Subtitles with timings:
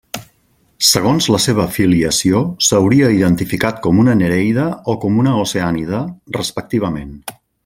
[0.91, 6.01] Segons la seva filiació s'hauria identificat com una nereida o com una oceànide,
[6.43, 7.17] respectivament.